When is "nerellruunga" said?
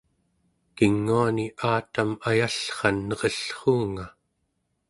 3.07-4.07